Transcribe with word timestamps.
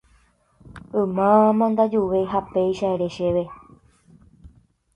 ymáma 1.01 1.65
ndajuvéi 1.73 2.25
ha 2.31 2.39
péicha 2.51 2.87
ere 2.95 3.07
chéve 3.15 3.43